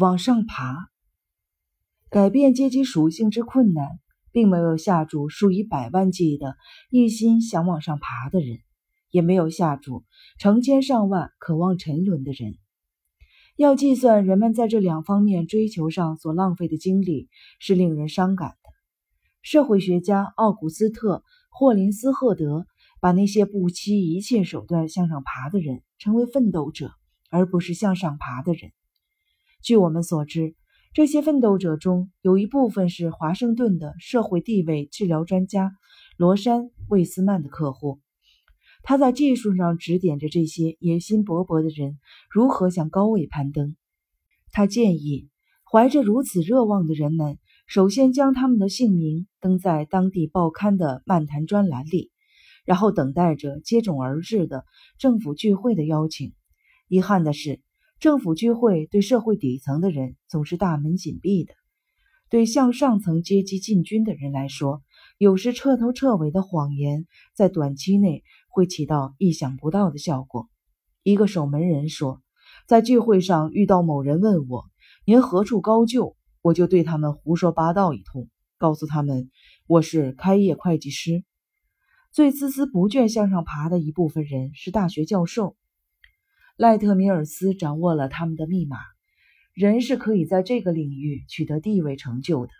[0.00, 0.88] 往上爬。
[2.08, 4.00] 改变阶级属性之困难，
[4.32, 6.56] 并没有吓住数以百万计的
[6.90, 8.60] 一心想往上爬的人，
[9.10, 10.04] 也没有吓住
[10.38, 12.54] 成千上万渴望沉沦的人。
[13.56, 17.28] 要计算人们在这两方面追求上所浪费的精力，
[17.58, 18.70] 是令人伤感的。
[19.42, 21.18] 社会学家奥古斯特·
[21.50, 22.66] 霍林斯赫德
[23.00, 26.90] 把那些不惜一切手段向上爬的人称为奋斗者。
[27.32, 28.72] 而不是向上爬的人。
[29.62, 30.54] 据我们所知，
[30.94, 35.72] 这些奋斗者中有一部分是华盛顿的社会地位治疗专家
[36.16, 38.00] 罗山·魏斯曼的客户。
[38.82, 41.98] 他在技术上指点着这些野心勃勃的人
[42.30, 43.76] 如何向高位攀登。
[44.50, 45.28] 他建议，
[45.70, 52.10] 怀着如此热望的人们，首先将他们的姓名登在当地报刊的漫谈专栏里，
[52.64, 54.64] 然后等待着接踵而至的
[54.98, 56.32] 政府聚会的邀请。
[56.88, 57.60] 遗憾的是，
[58.00, 61.52] 政府聚会对社会底层的人总是大门紧闭的。
[62.30, 64.82] 对向上层阶级进军的人来说，
[65.18, 70.48] 有时彻头彻尾的谎言在短期内会起到意想不到的效果。
[71.02, 72.22] 一个守门人说，
[72.66, 74.64] 在聚会上遇到某人问我
[75.04, 79.30] ：“您何处高就？”我就对他们胡说八道一通，告诉他们
[79.66, 81.22] 我是开业会计师。
[82.10, 85.54] 最孜孜不倦向上爬的一部分人是大学教授。
[86.60, 88.76] 赖特米尔斯掌握了他们的密码。
[89.54, 92.52] 人是可以在这个领域取得地位成就的。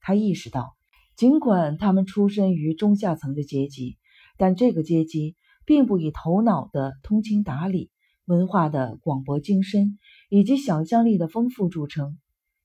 [0.00, 0.74] 他意识到，
[1.14, 3.96] 尽管他们出身于中下层的阶级，
[4.38, 7.92] 但这个阶级并不以头脑的通情达理、
[8.24, 12.18] 文化的广博精深以及想象力的丰富著称。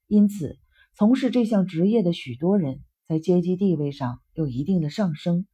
[0.07, 0.57] 因此，
[0.95, 5.45] 从事这项职业的许多人在阶级地位上有一定的上升。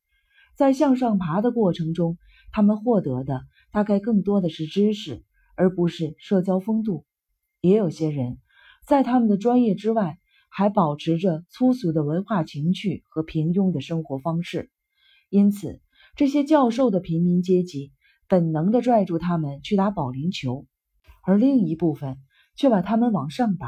[0.56, 2.18] 在向上爬的过程中，
[2.54, 3.42] 他们获得的。
[3.76, 5.26] 大概更多的是知识，
[5.58, 7.06] 而不是社交风度。
[7.60, 8.38] 也有些人，
[8.88, 10.18] 在他们的专业之外，
[10.48, 14.72] 还保持着粗俗的文化情趣和平庸的生活方式。
[15.30, 15.82] 因此，
[16.16, 17.92] 这些教授的平民阶级
[18.30, 20.66] 本能地拽住他们去打保龄球，
[21.22, 22.20] 而另一部分
[22.56, 23.68] 却把他们往上拔，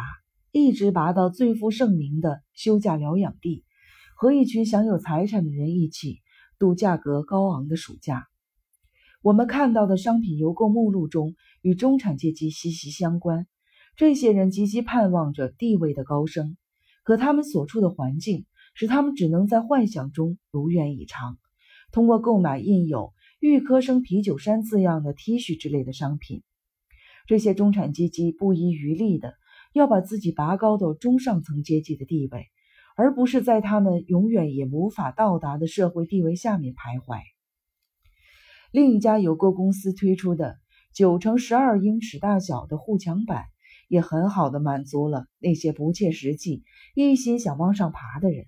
[0.54, 3.66] 一直拔到最负盛名的休假疗养地，
[4.16, 6.22] 和一群享有财产的人一起
[6.58, 8.30] 度价格高昂的暑假。
[9.24, 13.48] 我们看到的商品邮购目录中与中产阶级息息相关。
[13.96, 16.56] 这些人积极盼望着地位的高升，
[17.04, 18.46] 可他们所处的环境
[18.76, 21.40] 使他们只能在幻想中如愿以偿。
[21.92, 26.44] 通过购买印有“预科生啤酒山”字样的 T 恤之类的商品，
[27.26, 29.34] 这些中产阶级不遗余力地
[29.74, 32.46] 要把自己拔高到中上层阶级的地位，
[32.96, 37.22] 而不是在他们永远也无法到达的社会地位下面徘徊。
[38.78, 40.60] 另一家邮购公司推出的
[40.94, 43.46] 九乘十二英尺大小的护墙板，
[43.88, 48.46] 也很好的满足了那些不切实际、一心想往上爬的人。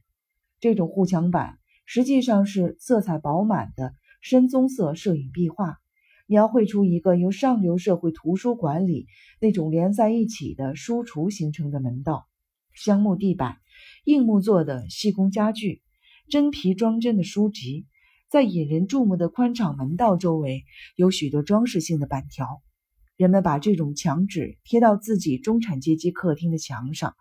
[0.59, 1.57] 这种护墙板
[1.87, 5.79] 实际上是色彩饱满的深棕色摄影壁画，
[6.27, 9.07] 描绘出一个由上流社会图书馆里
[9.41, 12.27] 那种连在一起的书橱形成的门道。
[12.75, 13.57] 香木地板、
[14.05, 15.81] 硬木做的细工家具、
[16.29, 17.87] 真皮装帧的书籍。
[18.29, 20.63] 在引人注目的宽敞门道周围，
[20.95, 22.61] 有许多装饰性的板条。
[23.17, 27.15] 人们把这种墙纸贴到自己中产阶级客厅的墙上，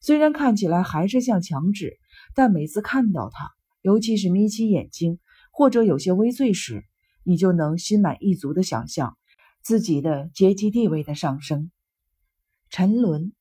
[0.00, 1.96] 虽然看起来还是像墙纸，
[2.34, 5.20] 但每次看到它，尤其是眯起眼睛
[5.52, 6.84] 或者有些微醉时，
[7.22, 9.16] 你就能心满意足地想象
[9.62, 11.70] 自己的阶级地位的上升。
[12.68, 13.32] 沉沦。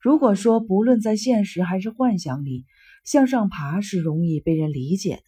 [0.00, 2.66] 如果说不论在现实还是幻想里，
[3.04, 5.22] 向上爬是容易被人理解的。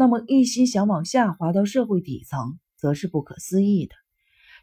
[0.00, 3.96] 那么，一心想往下滑到社会底层，则是不可思议的。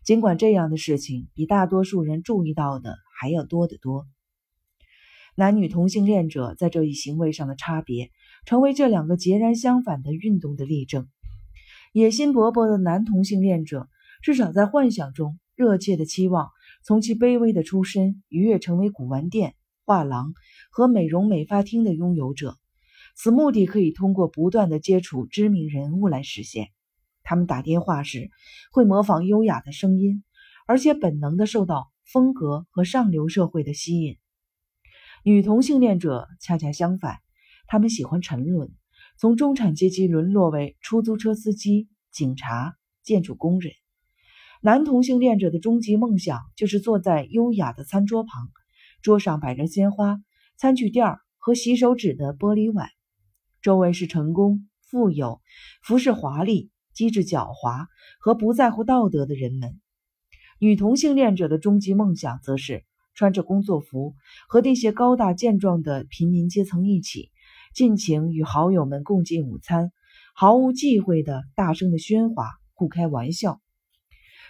[0.05, 4.07] 尽管这样的事情比大多数人注意到的还要多得多。
[5.35, 8.11] 男女同性恋者在这一行为上的差别，
[8.45, 11.09] 成为这两个截然相反的运动的例证。
[11.91, 13.89] 野心勃勃的男同性恋者，
[14.21, 16.47] 至少在幻想中热切的期望
[16.81, 19.53] 从其卑微的出身一跃成为古玩店、
[19.83, 20.33] 画廊
[20.71, 22.57] 和美容美发厅的拥有者。
[23.15, 26.67] 此目的可以通过不断的接触知名人物来实现。
[27.23, 28.29] 他们打电话时
[28.71, 30.23] 会模仿优雅的声音，
[30.67, 34.17] 而且本能的受到风格和上流社会的吸引。
[35.23, 37.17] 女同性恋者恰恰相反，
[37.65, 38.71] 他们喜欢沉沦，
[39.17, 43.73] 从中产阶级沦落为出租车司机、警察、建筑工人。
[44.61, 48.51] 男同性恋者的终极梦想就是坐在优雅的餐桌旁，
[49.01, 50.21] 桌上摆着鲜花、
[50.57, 52.89] 餐具垫和洗手纸的玻璃碗。
[53.65, 55.41] 周围是成功、富有、
[55.81, 57.87] 服饰华丽、机智狡猾
[58.19, 59.81] 和不在乎道德的人们。
[60.59, 62.83] 女同性恋者的终极梦想则是
[63.15, 64.13] 穿着工作服，
[64.47, 67.31] 和那些高大健壮的平民阶层一起，
[67.73, 69.91] 尽情与好友们共进午餐，
[70.35, 73.59] 毫无忌讳的大声的喧哗，互开玩笑。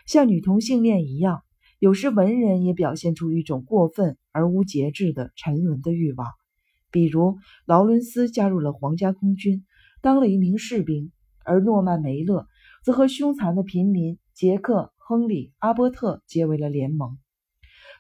[0.06, 1.44] 像女同性恋一样，
[1.80, 6.28] 有时文人也表现出一种过分而无节制的沉沦的欲望。
[6.96, 9.66] 比如，劳伦斯加入了皇家空军，
[10.02, 11.12] 当了一名士兵，
[11.44, 12.48] 而诺曼梅勒
[12.86, 17.18] 则和凶残的平民杰克·亨利·阿波特结为了联盟。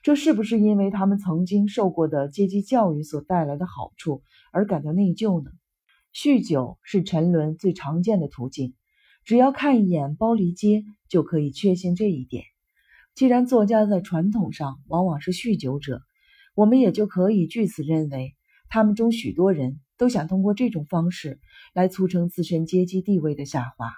[0.02, 5.52] 这是不是因为他们曾经受过的阶级教育所带来的好处而感到内疚呢？
[6.14, 8.76] 酗酒是沉沦最常见的途径。
[9.26, 12.46] 只要看一眼包离街，就可以确信这一点。
[13.14, 16.02] 既然作家在传统上往往是酗酒者，
[16.56, 18.34] 我们也就可以据此认为，
[18.70, 21.40] 他们中许多人都想通过这种方式
[21.74, 23.94] 来促成自身阶级地位的下滑。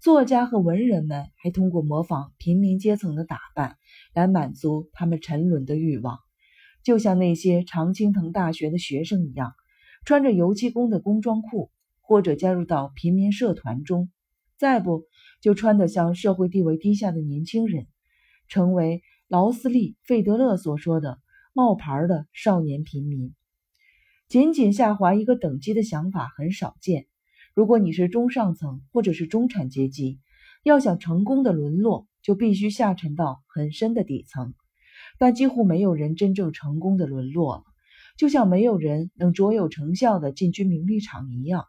[0.00, 3.76] 作家和文人们还通过模仿平民阶层的打扮
[4.14, 6.18] 来满足他们沉沦的欲望，
[6.84, 9.54] 就像那些常青藤大学的学生一样，
[10.04, 14.08] 穿着油漆工的工装裤，或者加入到平民社团中。
[14.56, 15.04] 再不
[15.40, 17.86] 就穿得像社会地位低下的年轻人，
[18.48, 21.18] 成为劳斯利·费德勒所说的
[21.52, 23.34] 冒牌的少年平民。
[24.28, 27.06] 仅仅下滑一个等级的想法很少见。
[27.54, 30.20] 如果你是中上层或者是中产阶级，
[30.62, 34.52] 要想成功的沦落，就必须下沉到很深的底层。
[35.18, 37.64] 但几乎没有人真正成功的沦落了，
[38.18, 41.64] 就像没有人能卓有成效的进军名利场一样。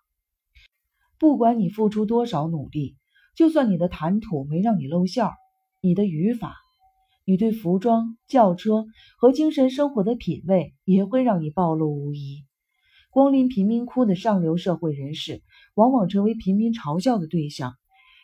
[1.18, 2.98] 不管你付出多少努力，
[3.38, 5.34] 就算你的谈吐没让你露馅儿，
[5.82, 6.58] 你的语法，
[7.24, 8.86] 你对服装、轿车
[9.18, 12.44] 和精神生活的品味也会让你暴露无遗。
[13.12, 15.42] 光临贫民窟的上流社会人士，
[15.74, 17.74] 往往成为平民嘲笑的对象，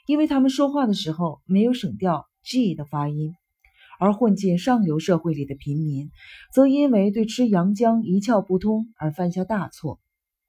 [0.05, 3.31] 因为他们说话的时候没有省掉 G 的发音；
[3.99, 6.11] 而混进上流社会里的平民，
[6.53, 9.99] 则因为对吃洋姜一窍不通而犯下大错。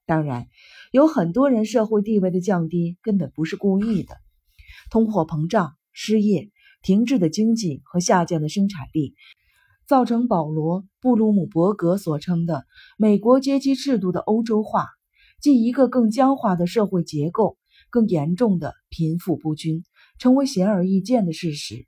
[0.05, 0.47] 当然，
[0.91, 4.15] 有很多人社会地位的降低根本不是故意的。
[4.91, 6.51] 通货膨胀、失业、
[6.83, 9.15] 停滞的经济和下降的生产力，
[9.87, 12.65] 造成保罗·布鲁姆伯格所称的
[12.97, 14.85] 美国阶级制度的欧洲化，
[15.41, 17.57] 即一个更僵化的社会结构、
[17.89, 19.85] 更严重的贫富不均，
[20.19, 21.87] 成为显而易见的事实。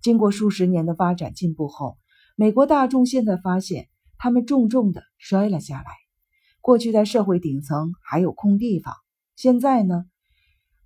[0.00, 1.98] 经过数十年的发展进步后，
[2.34, 5.90] 美国大众现在发现，他们重重地摔了下来。
[6.62, 8.94] 过去在社会顶层还有空地方，
[9.36, 10.06] 现在呢？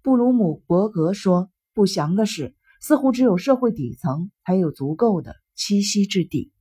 [0.02, 6.52] 布鲁姆伯格说：“不祥的是，似乎只有社会底层才有足够的栖息之地。”